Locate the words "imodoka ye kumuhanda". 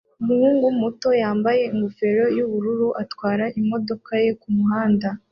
3.59-5.07